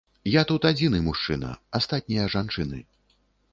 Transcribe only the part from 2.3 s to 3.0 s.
жанчыны.